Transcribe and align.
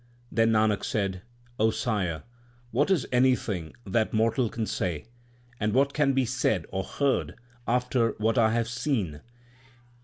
Then 0.31 0.49
Nanak 0.49 0.83
said, 0.83 1.21
O 1.59 1.69
Sire, 1.69 2.23
what 2.71 2.89
is 2.89 3.07
anything 3.11 3.75
that 3.85 4.13
mortal 4.13 4.49
can 4.49 4.65
say, 4.65 5.05
and 5.59 5.75
what 5.75 5.93
can 5.93 6.13
be 6.13 6.25
said 6.25 6.65
or 6.71 6.83
heard 6.83 7.35
after 7.67 8.15
what 8.17 8.35
I 8.35 8.49
have 8.51 8.67
seen 8.67 9.21